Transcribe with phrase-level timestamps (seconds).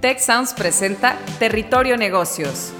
[0.00, 2.72] Tech Sounds presenta Territorio Negocios.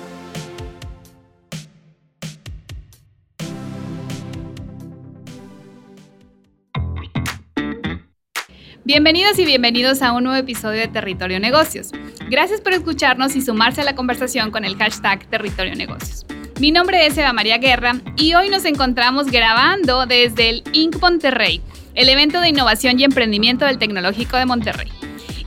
[8.85, 11.91] Bienvenidos y bienvenidos a un nuevo episodio de Territorio Negocios.
[12.31, 16.25] Gracias por escucharnos y sumarse a la conversación con el hashtag Territorio Negocios.
[16.61, 21.01] Mi nombre es Eva María Guerra y hoy nos encontramos grabando desde el Inc.
[21.01, 21.63] Monterrey,
[21.97, 24.98] el evento de innovación y emprendimiento del Tecnológico de Monterrey.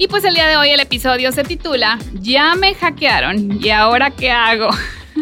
[0.02, 4.09] Y pues el día de hoy el episodio se titula Ya me hackearon y ahora
[4.09, 4.70] qué hago.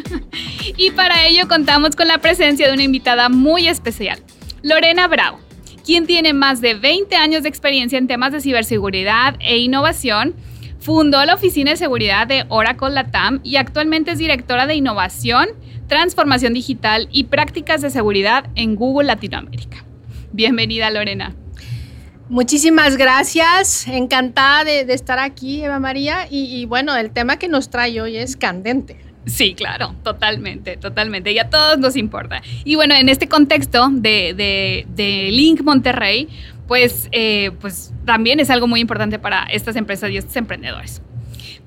[0.78, 4.23] y para ello contamos con la presencia de una invitada muy especial,
[4.64, 5.40] Lorena Bravo
[5.86, 10.36] quien tiene más de 20 años de experiencia en temas de ciberseguridad e innovación.
[10.80, 15.50] Fundó la Oficina de Seguridad de Oracle Latam y actualmente es directora de innovación,
[15.88, 19.84] transformación digital y prácticas de seguridad en Google Latinoamérica.
[20.32, 21.36] Bienvenida, Lorena.
[22.30, 26.28] Muchísimas gracias, encantada de, estar aquí, Eva María.
[26.30, 29.10] y, bueno, el tema que nos trae hoy es candente.
[29.26, 31.31] Sí, claro, totalmente, totalmente.
[31.31, 32.42] Y a todos nos importa.
[32.64, 34.86] Y bueno, en este contexto de,
[35.31, 36.28] Link Monterrey,
[36.68, 41.02] pues, eh, pues también es algo muy importante para estas empresas y estos emprendedores.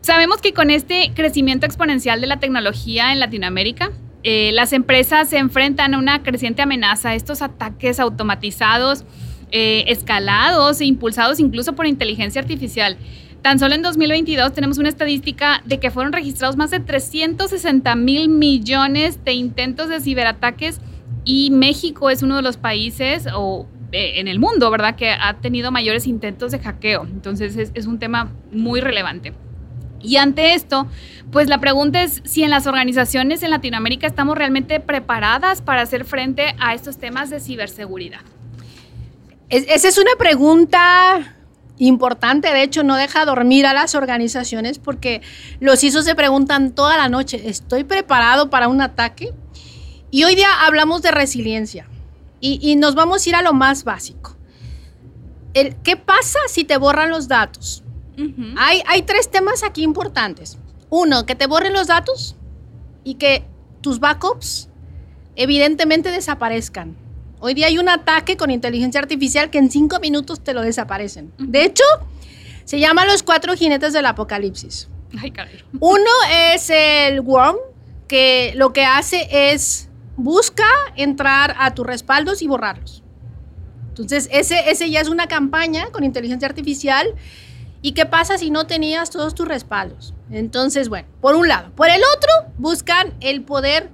[0.01, 3.93] Sabemos que con este crecimiento exponencial de la tecnología en Latinoamérica,
[4.25, 9.05] eh, las empresas se enfrentan a una creciente amenaza, estos ataques automatizados,
[9.53, 12.97] eh, escalados e impulsados incluso por inteligencia artificial.
[13.43, 18.29] Tan solo en 2022 tenemos una estadística de que fueron registrados más de 360 mil
[18.29, 20.81] millones de intentos de ciberataques
[21.25, 25.35] y México es uno de los países o eh, en el mundo, ¿verdad?, que ha
[25.41, 27.05] tenido mayores intentos de hackeo.
[27.05, 29.35] Entonces es, es un tema muy relevante.
[30.01, 30.87] Y ante esto,
[31.31, 36.05] pues la pregunta es si en las organizaciones en Latinoamérica estamos realmente preparadas para hacer
[36.05, 38.21] frente a estos temas de ciberseguridad.
[39.53, 41.37] Esa es una pregunta
[41.77, 45.21] importante, de hecho no deja dormir a las organizaciones porque
[45.61, 49.35] los ISO se preguntan toda la noche, ¿estoy preparado para un ataque?
[50.11, 51.87] Y hoy día hablamos de resiliencia
[52.41, 54.37] y, nos vamos a ir a lo más básico.
[55.55, 57.85] El, ¿Qué pasa si te borran los datos?
[58.57, 60.59] hay, hay tres temas aquí importantes.
[60.91, 62.37] Uno, que te borren los datos
[63.05, 63.45] y que
[63.81, 64.69] tus backups
[65.37, 66.97] evidentemente desaparezcan.
[67.45, 71.33] Hoy día hay un ataque con inteligencia artificial que en cinco minutos te lo desaparecen.
[71.39, 71.83] De hecho,
[72.65, 74.89] se llama los cuatro jinetes del apocalipsis.
[75.21, 75.33] Ay,
[75.81, 76.11] Uno
[76.55, 77.57] es el worm,
[78.07, 83.03] que lo que hace es busca entrar a tus respaldos y borrarlos.
[83.89, 87.13] Entonces, ese, ese ya es una campaña con inteligencia artificial.
[87.83, 90.15] ¿Y qué pasa si no tenías todos tus respaldos?
[90.31, 91.73] Entonces, bueno, por un lado.
[91.75, 93.91] Por el otro, buscan el poder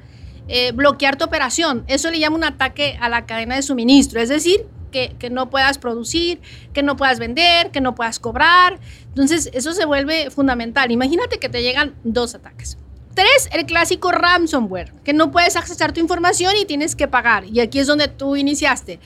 [0.49, 1.85] eh, bloquear tu operación.
[1.87, 5.51] Eso le llama un ataque a la cadena de suministro, es decir, que, que, no
[5.51, 6.41] puedas producir,
[6.73, 8.79] que no puedas vender, que no puedas cobrar.
[9.09, 10.91] Entonces, eso se vuelve fundamental.
[10.91, 12.79] Imagínate que te llegan dos ataques.
[13.15, 17.45] Tres, el clásico ransomware, que no puedes accesar tu información y tienes que pagar.
[17.45, 19.01] Y aquí es donde tú iniciaste.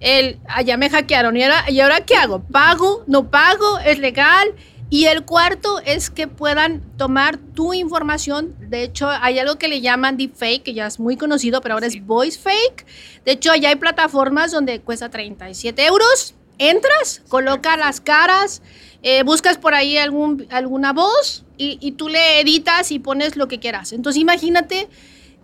[0.00, 1.36] El, allá me hackearon.
[1.36, 2.40] ¿Y ahora, ¿Y ahora qué hago?
[2.40, 3.04] ¿Pago?
[3.06, 3.78] ¿No pago?
[3.80, 4.48] ¿Es legal?
[4.92, 8.54] Y el cuarto es que puedan tomar tu información.
[8.60, 11.86] De hecho, hay algo que le llaman deepfake, que ya es muy conocido, pero ahora
[11.86, 12.84] es voice fake.
[13.24, 16.34] De hecho, allá hay plataformas donde cuesta 37 euros.
[16.58, 18.60] Entras, coloca las caras,
[19.02, 23.60] eh, buscas por ahí algún, alguna voz y, tú le editas y pones lo que
[23.60, 23.94] quieras.
[23.94, 24.88] Entonces, imagínate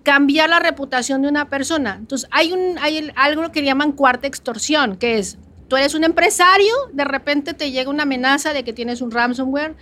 [0.02, 1.96] cambiar la reputación de una persona.
[1.98, 6.74] Entonces, hay, un, hay algo que llaman cuarta extorsión, que es Tú eres un empresario,
[6.92, 9.76] de repente te llega una amenaza de que tienes un ransomware.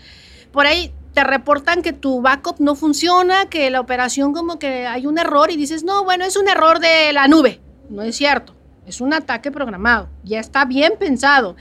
[0.51, 5.07] Por ahí te reportan que tu backup no funciona, que la operación como que hay
[5.07, 7.61] un error y dices, no, bueno, es un error de la nube.
[7.89, 8.55] No es cierto,
[8.85, 11.57] es un ataque programado, ya está bien pensado.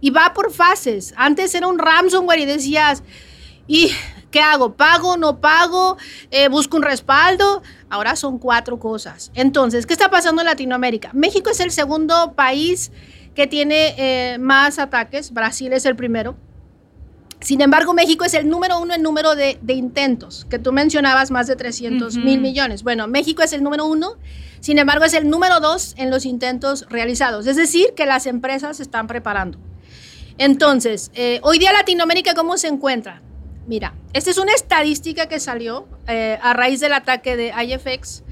[0.00, 1.12] Y va por fases.
[1.16, 3.02] Antes era un ransomware y decías,
[3.66, 3.90] ¿y
[4.30, 4.74] qué hago?
[4.74, 5.16] ¿Pago?
[5.16, 5.96] ¿No pago?
[6.30, 7.62] Eh, ¿Busco un respaldo?
[7.88, 9.32] Ahora son cuatro cosas.
[9.34, 11.10] Entonces, ¿qué está pasando en Latinoamérica?
[11.12, 12.92] México es el segundo país
[13.34, 15.32] que tiene eh, más ataques.
[15.32, 16.36] Brasil es el primero.
[17.40, 21.46] Sin embargo, México es el número uno en número de, intentos, que tú mencionabas más
[21.46, 22.82] de 300 mil millones.
[22.82, 24.16] Bueno, México es el número uno,
[24.60, 27.46] sin embargo, es el número dos en los intentos realizados.
[27.46, 29.58] Es decir, que las empresas se están preparando.
[30.38, 33.20] Entonces, eh, hoy día Latinoamérica, ¿cómo se encuentra?
[33.66, 38.24] Mira, esta es una estadística que salió eh, a raíz del ataque de IFX,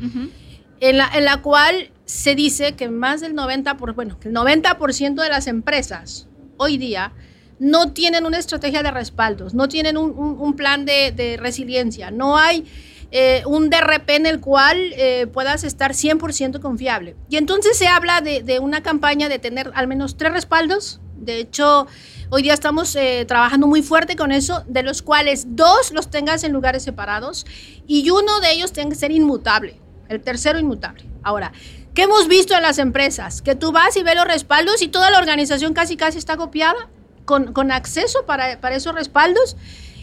[0.81, 5.23] en, la, en la cual se dice que más del 90%, por, bueno, el 90%
[5.23, 6.29] de las empresas
[6.59, 7.13] hoy día
[7.59, 12.67] no tienen una estrategia de respaldos, no tienen un, plan de, resiliencia, no hay
[13.13, 17.17] eh, un DRP en el cual eh, puedas estar 100% confiable.
[17.31, 21.87] Y entonces se habla de, una campaña de tener al menos tres respaldos De hecho,
[22.31, 26.45] hoy día estamos eh, trabajando muy fuerte con eso, de los cuales dos los tengas
[26.45, 27.47] en lugares separados
[27.87, 31.05] y uno de ellos tenga que ser inmutable, el tercero inmutable.
[31.23, 31.53] Ahora,
[31.95, 33.43] ¿qué hemos visto en las empresas?
[33.43, 36.89] Que tú vas y ves los respaldos y toda la organización casi casi está copiada
[37.25, 39.57] con, con acceso para, para esos respaldos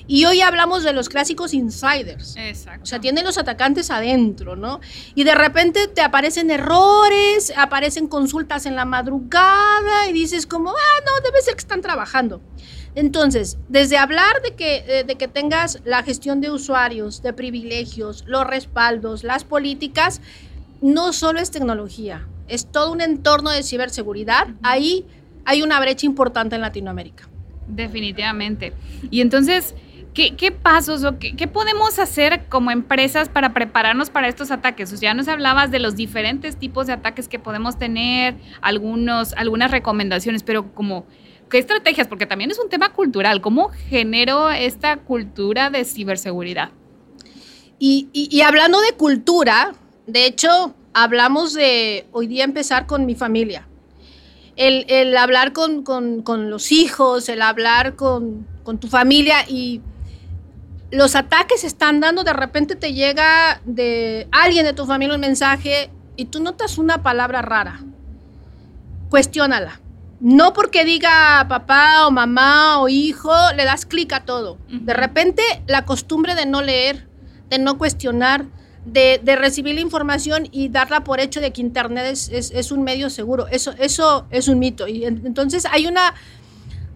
[0.09, 2.35] y hoy hablamos de los clásicos insiders.
[2.35, 2.81] Exacto.
[2.81, 4.79] O sea, tienen los atacantes adentro, ¿no?
[5.13, 11.03] Y de repente te aparecen errores, aparecen consultas en la madrugada y dices como, ah,
[11.05, 12.41] no, debe ser que están trabajando.
[12.95, 18.47] Entonces, desde hablar de que, de que tengas la gestión de usuarios, de privilegios, los
[18.47, 20.21] respaldos, las políticas,
[20.81, 24.47] no solo es tecnología, es todo un entorno de ciberseguridad.
[24.63, 25.05] Ahí
[25.45, 27.29] hay una brecha importante en Latinoamérica.
[27.67, 28.73] Definitivamente.
[29.11, 29.75] Y entonces,
[30.13, 34.91] ¿Qué, pasos o qué, podemos hacer como empresas para prepararnos para estos ataques?
[34.91, 39.31] O sea, ya nos hablabas de los diferentes tipos de ataques que podemos tener, algunos,
[39.33, 41.05] algunas recomendaciones, pero como,
[41.49, 42.07] ¿qué estrategias?
[42.07, 43.39] Porque también es un tema cultural.
[43.39, 46.71] ¿Cómo genero esta cultura de ciberseguridad?
[47.81, 49.71] Y, hablando de cultura,
[50.11, 53.67] de hecho, hablamos de hoy día empezar con mi familia.
[54.55, 55.83] El, hablar con,
[56.49, 59.81] los hijos, el hablar con, con tu familia y
[60.91, 65.89] los ataques están dando, de repente te llega de alguien de tu familia un mensaje
[66.17, 67.79] y tú notas una palabra rara.
[69.09, 69.79] Cuestiónala.
[70.19, 74.57] No porque diga papá o mamá o hijo, le das clic a todo.
[74.67, 77.07] De repente la costumbre de no leer,
[77.49, 78.45] de no cuestionar,
[78.91, 83.09] de, recibir la información y darla por hecho de que Internet es, es, un medio
[83.09, 83.47] seguro.
[83.47, 84.87] Eso, eso es un mito.
[84.87, 86.13] Y entonces hay una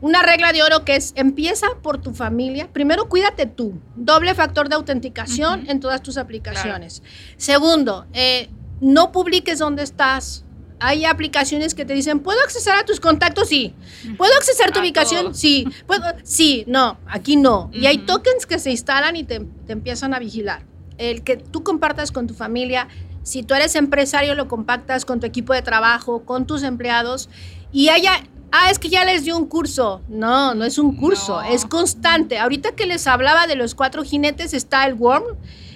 [0.03, 2.67] una regla de oro que es empieza por tu familia.
[2.73, 3.79] Primero, cuídate tú.
[3.95, 7.01] Doble factor de autenticación en todas tus aplicaciones.
[7.37, 8.49] Segundo, eh,
[8.81, 10.43] no publiques dónde estás.
[10.81, 13.47] Hay aplicaciones que te dicen, ¿puedo acceder a tus contactos?
[13.47, 13.73] Sí.
[14.17, 15.33] ¿Puedo acceder a tu ubicación?
[15.33, 15.65] Sí.
[15.87, 16.03] ¿Puedo?
[16.23, 17.69] Sí, no, aquí no.
[17.71, 20.72] Y hay tokens que se instalan y te, te empiezan a vigilar.
[20.97, 22.87] El que tú compartas con tu familia,
[23.23, 27.29] si tú eres empresario, lo compactas con tu equipo de trabajo, con tus empleados
[27.71, 28.23] y haya
[28.53, 30.01] ah, es que ya les dio un curso.
[30.07, 32.37] No, no es un curso, es constante.
[32.37, 35.23] Ahorita que les hablaba de los cuatro jinetes está el Worm,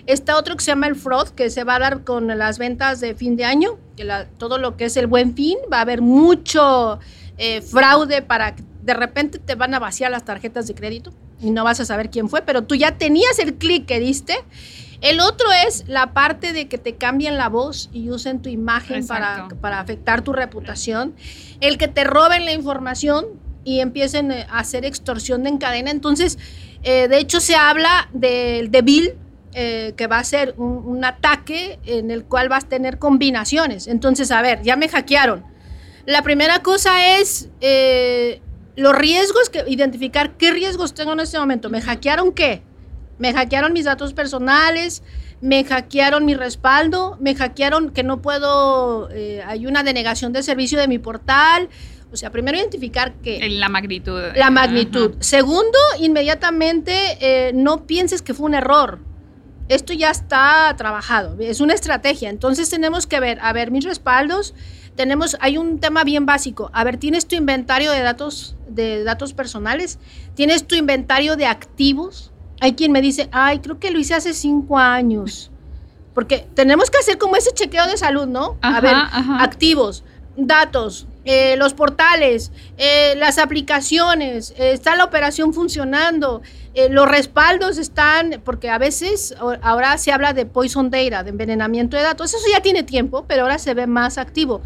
[0.05, 2.99] está otro que se llama el Fraud, que se va a dar con las ventas
[3.01, 6.01] de fin de año, que todo lo que es el buen fin, va a haber
[6.01, 6.99] mucho
[7.37, 11.51] eh, fraude para que de repente te van a vaciar las tarjetas de crédito y
[11.51, 14.35] no vas a saber quién fue, pero tú ya tenías el clic que diste
[15.01, 19.05] el otro es la parte de que te cambien la voz y usen tu imagen
[19.05, 21.13] para, para, afectar tu reputación.
[21.61, 23.25] El que te roben la información
[23.63, 25.91] y empiecen eh, a hacer extorsión en cadena.
[25.91, 26.39] Entonces,
[26.83, 29.13] eh, de hecho, se habla del de Bill,
[29.53, 33.87] eh, que va a ser un, ataque en el cual vas a tener combinaciones.
[33.87, 35.45] Entonces, a ver, ya me hackearon.
[36.05, 37.49] La primera cosa es
[38.77, 41.69] los riesgos, que, identificar qué riesgos tengo en este momento.
[41.69, 42.61] ¿Me hackearon qué?
[43.17, 45.01] Me hackearon mis datos personales,
[45.41, 50.79] me hackearon mi respaldo, me hackearon que no puedo, eh, hay una denegación de servicio
[50.79, 51.69] de mi portal.
[52.11, 53.49] O sea, primero identificar que...
[53.49, 54.21] La magnitud.
[54.35, 55.15] La magnitud.
[55.19, 58.99] Segundo, inmediatamente eh, no pienses que fue un error.
[59.69, 62.29] Esto ya está trabajado, es una estrategia.
[62.29, 64.53] Entonces tenemos que ver, a ver, mis respaldos,
[64.97, 66.69] tenemos, hay un tema bien básico.
[66.73, 69.99] A ver, tienes tu inventario de datos, de datos personales,
[70.35, 74.33] tienes tu inventario de activos, hay quien me dice, ay, creo que lo hice hace
[74.33, 75.51] cinco años.
[76.13, 78.57] Porque tenemos que hacer como ese chequeo de salud, ¿no?
[78.61, 78.95] a ver,
[79.39, 80.03] activos,
[80.35, 86.41] datos, eh, los portales, eh, las aplicaciones, eh, está la operación funcionando,
[86.91, 92.03] los respaldos están, porque a veces ahora se habla de poison data, de envenenamiento de
[92.03, 94.61] datos, eso ya tiene tiempo, pero ahora se ve más activo.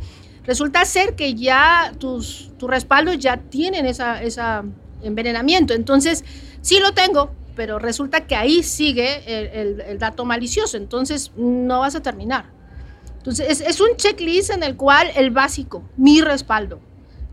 [0.46, 4.64] Resulta ser que ya tus, tus respaldos ya tienen esa, esa
[5.04, 6.24] envenenamiento, entonces
[6.62, 9.22] sí lo tengo, pero resulta que ahí sigue
[9.62, 12.46] el, dato malicioso, entonces no vas a terminar.
[13.18, 16.80] Entonces es, un checklist en el cual el básico, mi respaldo.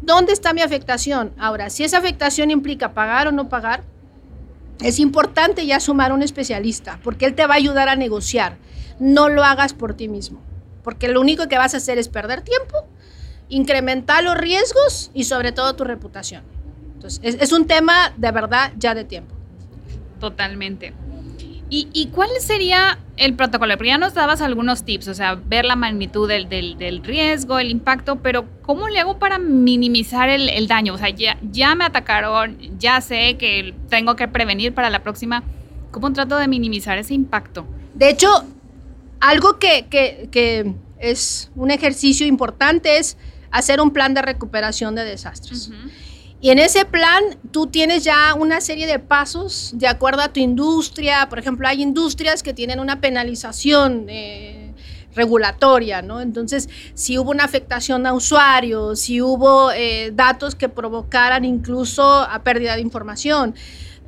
[0.03, 1.33] ¿Dónde está mi afectación?
[1.39, 3.83] Ahora, si esa afectación implica pagar o no pagar,
[4.81, 8.59] es importante ya sumar a un especialista, porque él te va a ayudar a negociar.
[8.99, 10.41] No lo hagas por ti mismo,
[10.85, 12.87] porque lo único que vas a hacer es perder tiempo,
[13.49, 16.43] incrementar los riesgos y sobre todo tu reputación.
[16.95, 19.35] Entonces, es un tema de verdad ya de tiempo.
[20.21, 20.95] Totalmente.
[21.71, 23.77] ¿Y, cuál sería el protocolo?
[23.77, 27.71] Porque ya nos dabas algunos tips, o sea, ver la magnitud del, del, riesgo, el
[27.71, 30.95] impacto, pero ¿cómo le hago para minimizar el, daño?
[30.95, 35.43] O sea, ya, ya me atacaron, ya sé que tengo que prevenir para la próxima.
[35.91, 37.67] ¿Cómo trato de minimizar ese impacto?
[37.93, 38.29] De hecho,
[39.21, 43.19] algo que, que, es un ejercicio importante es
[43.51, 45.71] hacer un plan de recuperación de desastres.
[46.41, 50.41] Y en ese plan tú tienes ya una serie de pasos de acuerdo a tu
[50.41, 51.29] industria.
[51.29, 54.07] Por ejemplo, hay industrias que tienen una penalización.
[54.09, 54.65] Eh,
[55.15, 56.21] regulatoria, ¿no?
[56.21, 62.43] Entonces, si hubo una afectación a usuarios, si hubo eh, datos que provocaran incluso a
[62.45, 63.55] pérdida de información,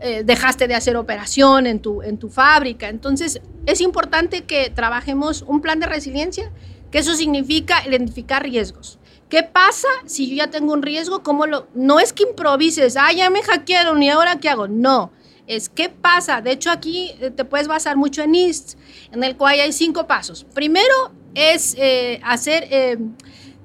[0.00, 2.88] eh, dejaste de hacer operación en tu, en tu fábrica.
[2.88, 6.52] Entonces, es importante que trabajemos un plan de resiliencia,
[6.92, 8.99] que eso significa identificar riesgos.
[9.30, 11.22] ¿Qué pasa si yo ya tengo un riesgo?
[11.22, 11.68] ¿Cómo lo...?
[11.72, 14.66] No es que improvises, ah, ya me hackearon y ahora qué hago.
[14.66, 15.12] No,
[15.46, 16.40] es qué pasa.
[16.40, 18.76] De hecho, aquí eh, te puedes basar mucho en IST,
[19.12, 20.44] en el cual hay cinco pasos.
[20.52, 22.98] Primero es eh, hacer, eh,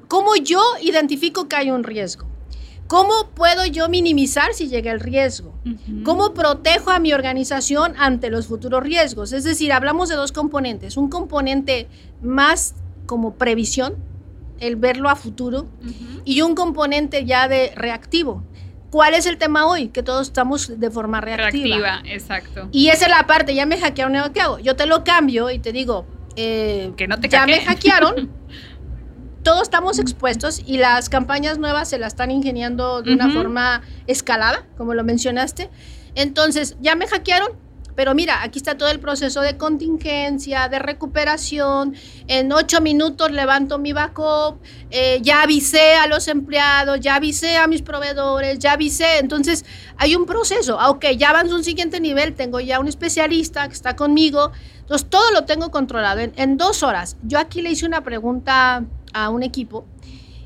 [0.07, 2.27] cómo yo identifico que hay un riesgo.
[2.86, 5.55] ¿Cómo puedo yo minimizar si llega el riesgo?
[6.03, 9.34] ¿Cómo protejo a mi organización ante los futuros riesgos?
[9.34, 10.95] Es decir, hablamos de dos componentes.
[10.95, 11.88] Un componente
[12.22, 12.75] más
[13.07, 13.95] como previsión,
[14.59, 15.67] el verlo a futuro,
[16.24, 18.43] y un componente ya de reactivo.
[18.89, 19.89] ¿Cuál es el tema hoy?
[19.89, 21.77] Que todos estamos de forma reactiva.
[21.77, 22.69] Reactiva, exacto.
[22.71, 24.59] Y esa es la parte, ya me hackearon, ¿qué hago?
[24.59, 28.31] Yo te lo cambio y te digo, eh, que no te ya me hackearon.
[29.45, 34.65] todos estamos expuestos y las campañas nuevas se las están ingeniando de una forma escalada,
[34.75, 35.69] como lo mencionaste.
[36.15, 37.51] Entonces, ya me hackearon,
[37.96, 41.96] pero mira, aquí está todo el proceso de contingencia, de recuperación.
[42.28, 44.60] En ocho minutos levanto mi backup,
[44.92, 49.20] eh, ya avisé a los empleados, ya avisé a mis proveedores, ya avisé.
[49.20, 49.66] Entonces,
[49.98, 50.80] hay un proceso.
[50.80, 54.52] aunque ah, ya avanzo un siguiente nivel, tengo ya un especialista que está conmigo.
[54.82, 57.18] Entonces, todo lo tengo controlado en dos horas.
[57.24, 58.84] Yo aquí le hice una pregunta
[59.14, 59.86] a un equipo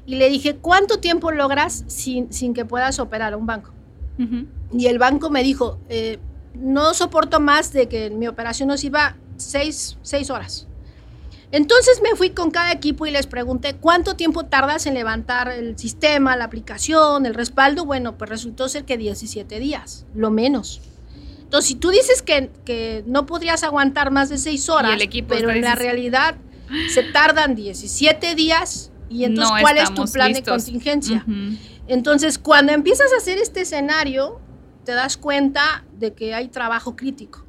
[0.10, 3.72] y le dije, ¿cuánto tiempo logras sin, sin que puedas operar a un banco?
[4.74, 6.18] Y el banco me dijo, eh,
[6.54, 10.68] no soporto más de que mi operación nos iba seis, seis horas.
[11.52, 15.78] Entonces me fui con cada equipo y les pregunté, ¿cuánto tiempo tardas en levantar el
[15.80, 17.86] sistema, la aplicación, el respaldo?
[17.86, 20.82] Bueno, pues resultó ser que 17 días, lo menos.
[21.40, 25.30] Entonces, si tú dices que, que no podrías aguantar más de seis horas, el equipo
[25.30, 26.36] pero en la realidad
[26.94, 31.26] se tardan 17 días y entonces ¿cuál es tu plan de contingencia?
[31.88, 34.40] Entonces, cuando empiezas a hacer este escenario,
[34.90, 37.46] te das cuenta de que hay trabajo crítico.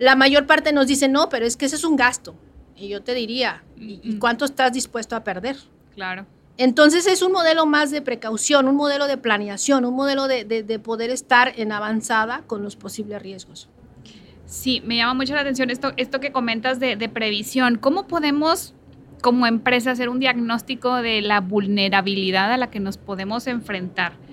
[0.00, 2.34] La mayor parte nos dice, no, pero es que ese es un gasto.
[2.74, 5.56] Y yo te diría, ¿y cuánto estás dispuesto a perder?
[5.94, 6.26] Claro.
[6.56, 11.10] Entonces es un modelo más de precaución, un modelo de planeación, un modelo de, poder
[11.10, 13.68] estar en avanzada con los posibles riesgos.
[14.44, 17.78] Sí, me llama mucho la atención esto, esto que comentas de, previsión.
[17.78, 18.74] ¿Cómo podemos
[19.22, 24.23] como empresa hacer un diagnóstico de la vulnerabilidad a la que nos podemos enfrentar?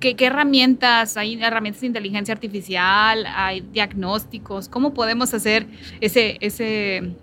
[0.00, 1.16] ¿Qué, herramientas?
[1.16, 3.26] ¿Hay herramientas de inteligencia artificial?
[3.26, 4.68] ¿Hay diagnósticos?
[4.68, 5.66] ¿Cómo podemos hacer
[6.00, 7.14] ese, ese,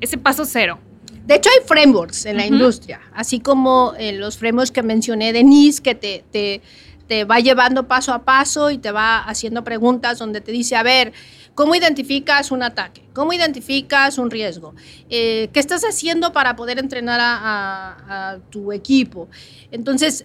[0.00, 0.78] ese paso cero?
[1.24, 5.44] De hecho, hay frameworks en la industria, así como eh, los frameworks que mencioné de
[5.44, 6.60] NIS, que te, te
[7.06, 10.82] te va llevando paso a paso y te va haciendo preguntas donde te dice, a
[10.82, 11.12] ver,
[11.54, 13.02] ¿cómo identificas un ataque?
[13.12, 14.74] ¿Cómo identificas un riesgo?
[15.10, 19.28] Eh, ¿Qué estás haciendo para poder entrenar a, tu equipo?
[19.70, 20.24] Entonces,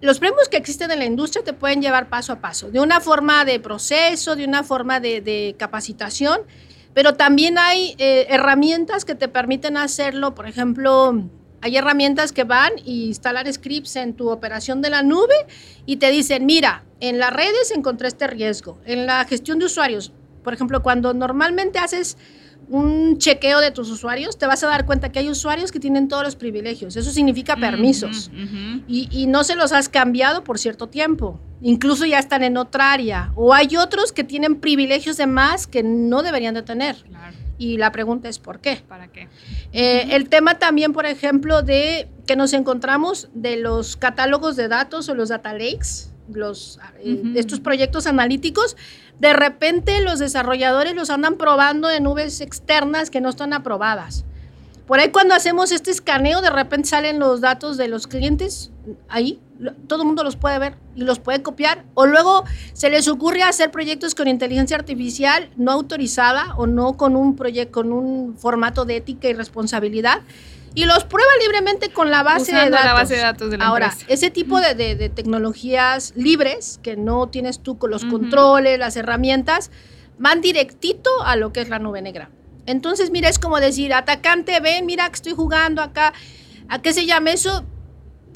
[0.00, 3.00] los premios que existen en la industria te pueden llevar paso a paso, de una
[3.00, 6.40] forma de proceso, de una forma de, capacitación,
[6.92, 11.28] pero también hay eh, herramientas que te permiten hacerlo, por ejemplo,
[11.60, 15.34] hay herramientas que van y instalar scripts en tu operación de la nube
[15.84, 18.78] y te dicen, mira, en las redes encontré este riesgo.
[18.84, 20.12] En la gestión de usuarios,
[20.44, 22.16] por ejemplo, cuando normalmente haces
[22.68, 26.08] un chequeo de tus usuarios, te vas a dar cuenta que hay usuarios que tienen
[26.08, 26.96] todos los privilegios.
[26.96, 28.30] Eso significa permisos.
[28.88, 31.40] y, y, no se los has cambiado por cierto tiempo.
[31.62, 33.32] Incluso ya están en otra área.
[33.34, 36.96] O hay otros que tienen privilegios de más que no deberían de tener.
[36.96, 37.36] Claro.
[37.58, 38.82] Y la pregunta es ¿por qué?
[38.86, 39.28] ¿Para qué?
[39.72, 45.08] Eh, el tema también, por ejemplo, de que nos encontramos de los catálogos de datos
[45.08, 48.76] o los data lakes, los, eh, estos proyectos analíticos,
[49.18, 54.24] de repente los desarrolladores los andan probando en nubes externas que no están aprobadas.
[54.86, 58.70] Por ahí cuando hacemos este escaneo, de repente salen los datos de los clientes
[59.08, 59.40] ahí,
[59.88, 61.84] todo el mundo los puede ver y los puede copiar.
[61.94, 67.16] O luego se les ocurre hacer proyectos con inteligencia artificial no autorizada o no con
[67.16, 67.36] un
[67.70, 70.20] con un formato de ética y responsabilidad.
[70.76, 72.84] Y los prueba libremente con la base de datos.
[72.84, 77.28] La base de datos de la Ahora, ese tipo de, de, tecnologías libres, que no
[77.28, 79.70] tienes tú con los controles, las herramientas,
[80.18, 82.28] van directito a lo que es la nube negra.
[82.66, 86.12] Entonces, mira, es como decir, atacante, ven, mira que estoy jugando acá.
[86.68, 87.64] ¿A qué se llama eso?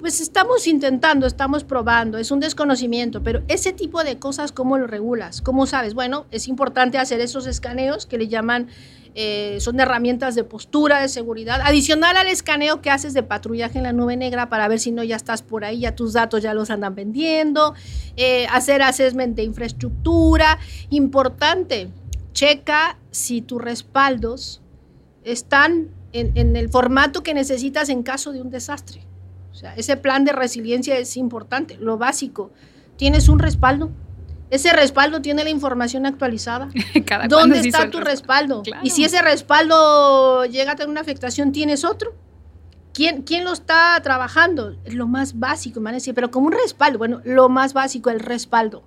[0.00, 4.86] Pues estamos intentando, estamos probando, es un desconocimiento, pero ese tipo de cosas, ¿cómo lo
[4.86, 5.42] regulas?
[5.42, 5.92] ¿Cómo sabes?
[5.92, 8.68] Bueno, es importante hacer esos escaneos que le llaman,
[9.14, 13.84] eh, son herramientas de postura, de seguridad, adicional al escaneo que haces de patrullaje en
[13.84, 16.54] la nube negra para ver si no ya estás por ahí, ya tus datos ya
[16.54, 17.74] los andan vendiendo,
[18.16, 21.90] eh, hacer assessment de infraestructura, importante,
[22.32, 24.62] checa si tus respaldos
[25.24, 29.09] están en, en el formato que necesitas en caso de un desastre.
[29.60, 32.50] Sea, ese plan de resiliencia es importante, lo básico.
[32.96, 33.90] ¿Tienes un respaldo?
[34.48, 36.70] Ese respaldo tiene la información actualizada.
[37.28, 38.62] ¿Dónde está tu respaldo?
[38.82, 42.14] Y si ese respaldo llega a tener una afectación, ¿tienes otro?
[42.94, 44.76] ¿Quién, ¿Quién lo está trabajando?
[44.86, 48.10] Lo más básico, me van a decir, pero como un respaldo, bueno, lo más básico,
[48.10, 48.82] el respaldo.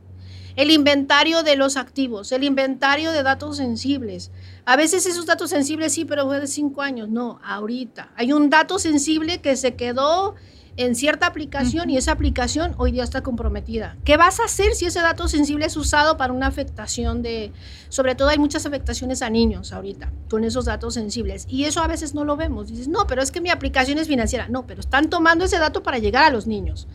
[0.56, 4.32] El inventario de los activos, el inventario de datos sensibles.
[4.66, 7.10] A veces esos datos sensibles sí, pero fue de cinco años.
[7.10, 8.12] No, ahorita.
[8.16, 10.36] Hay un dato sensible que se quedó
[10.76, 13.96] en cierta aplicación y esa aplicación hoy día está comprometida.
[14.04, 17.52] ¿Qué vas a hacer si ese dato sensible es usado para una afectación de,
[17.90, 21.88] sobre todo hay muchas afectaciones a niños ahorita con esos datos sensibles y eso a
[21.88, 22.70] veces no lo vemos.
[22.70, 24.48] Dices, no, pero es que mi aplicación es financiera.
[24.50, 26.88] No, pero están tomando ese dato para llegar a los niños.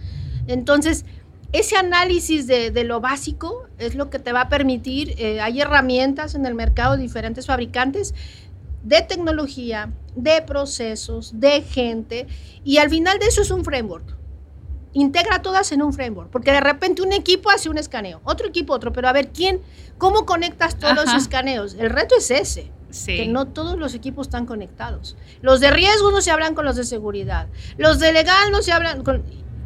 [0.48, 1.04] Entonces,
[1.52, 6.34] ese análisis de, lo básico es lo que te va a permitir, eh, hay herramientas
[6.34, 8.14] en el mercado de diferentes fabricantes
[8.82, 12.26] de tecnología, de procesos, de gente,
[12.64, 14.16] y al final de eso es un framework.
[14.92, 18.72] Integra todas en un framework, porque de repente un equipo hace un escaneo, otro equipo
[18.72, 19.60] otro, pero a ver, ¿quién,
[19.98, 21.74] cómo conectas todos los escaneos?
[21.78, 22.70] El reto es ese.
[23.04, 25.14] Que no todos los equipos están conectados.
[25.42, 27.46] Los de riesgo no se hablan con los de seguridad.
[27.76, 29.22] Los de legal no se hablan con...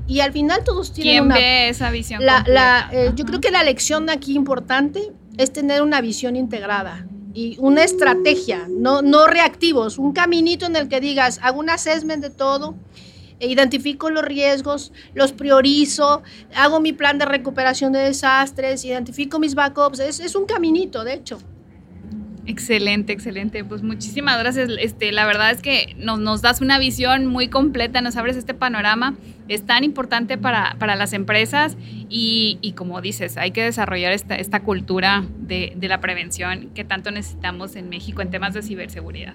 [0.08, 1.34] Y al final todos tienen ¿Quién una...
[1.36, 6.00] ve esa visión la, eh, Yo creo que la lección aquí importante es tener una
[6.00, 11.60] visión integrada y una estrategia, no, no reactivos, un caminito en el que digas, hago
[11.60, 12.74] un assessment de todo,
[13.38, 16.22] e identifico los riesgos, los priorizo,
[16.54, 21.14] hago mi plan de recuperación de desastres, identifico mis backups, es, es un caminito, de
[21.14, 21.38] hecho.
[22.46, 23.64] Excelente, excelente.
[23.64, 24.70] Pues muchísimas gracias.
[24.80, 28.52] Este, la verdad es que nos, nos das una visión muy completa, nos abres este
[28.54, 29.14] panorama.
[29.48, 31.76] Es tan importante para, para las empresas
[32.08, 36.84] y, y, como dices, hay que desarrollar esta, esta cultura de, de la prevención que
[36.84, 39.34] tanto necesitamos en México en temas de ciberseguridad.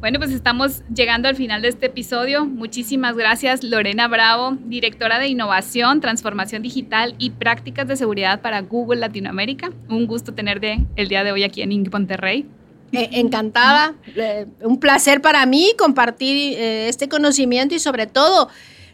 [0.00, 2.44] Bueno, pues estamos llegando al final de este episodio.
[2.44, 9.00] Muchísimas gracias, Lorena Bravo, directora de Innovación, Transformación Digital y Prácticas de Seguridad para Google
[9.00, 9.70] Latinoamérica.
[9.88, 11.90] Un gusto tenerte el día de hoy aquí en Inc.
[11.90, 12.46] Monterrey.
[12.92, 18.48] Eh, encantada, eh, un placer para mí compartir eh, este conocimiento y sobre todo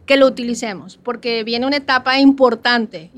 [0.07, 3.11] que lo utilicemos, porque viene una etapa importante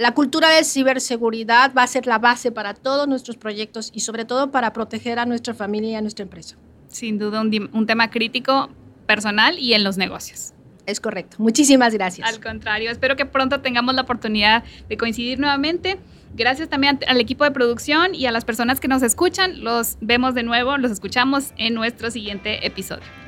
[0.00, 4.24] la cultura de ciberseguridad va a ser la base para todos nuestros proyectos y sobre
[4.24, 6.56] todo para proteger a nuestra familia y a nuestra empresa.
[6.88, 8.70] Sin duda un, un tema crítico
[9.06, 10.54] personal y en los negocios.
[10.86, 11.36] Es correcto.
[11.38, 12.26] Muchísimas gracias.
[12.26, 15.98] Al contrario, espero que pronto tengamos la oportunidad de coincidir nuevamente.
[16.34, 19.62] Gracias también al equipo de producción y a las personas que nos escuchan.
[19.62, 23.04] Los vemos de nuevo, los escuchamos en nuestro siguiente episodio.